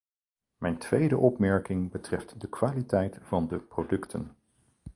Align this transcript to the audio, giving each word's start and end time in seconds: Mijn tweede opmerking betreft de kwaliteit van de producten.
Mijn 0.57 0.77
tweede 0.77 1.17
opmerking 1.17 1.91
betreft 1.91 2.41
de 2.41 2.49
kwaliteit 2.49 3.17
van 3.21 3.47
de 3.47 3.59
producten. 3.59 4.35